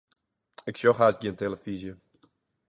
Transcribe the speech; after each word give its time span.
Ik 0.69 0.75
sjoch 0.79 0.99
hast 1.03 1.21
gjin 1.21 1.37
telefyzje. 1.41 1.93